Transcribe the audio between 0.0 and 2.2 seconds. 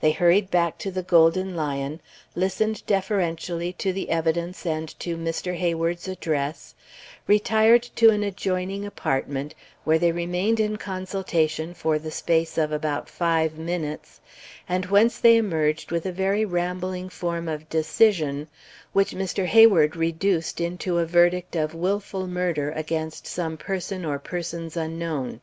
They hurried back to the Golden Lion,